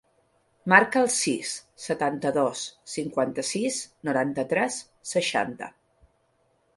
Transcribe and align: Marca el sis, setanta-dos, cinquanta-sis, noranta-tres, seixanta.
Marca 0.71 1.01
el 1.03 1.09
sis, 1.15 1.49
setanta-dos, 1.83 2.63
cinquanta-sis, 2.93 3.77
noranta-tres, 4.09 4.79
seixanta. 5.11 5.69